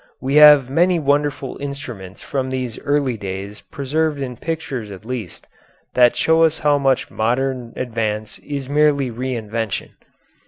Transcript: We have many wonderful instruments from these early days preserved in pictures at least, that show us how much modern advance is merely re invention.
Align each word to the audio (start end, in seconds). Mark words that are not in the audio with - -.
We 0.19 0.37
have 0.37 0.67
many 0.67 0.97
wonderful 0.97 1.57
instruments 1.61 2.23
from 2.23 2.49
these 2.49 2.79
early 2.79 3.17
days 3.17 3.61
preserved 3.61 4.19
in 4.19 4.35
pictures 4.35 4.89
at 4.89 5.05
least, 5.05 5.45
that 5.93 6.15
show 6.15 6.41
us 6.41 6.57
how 6.57 6.79
much 6.79 7.11
modern 7.11 7.71
advance 7.75 8.39
is 8.39 8.67
merely 8.67 9.11
re 9.11 9.35
invention. 9.35 9.91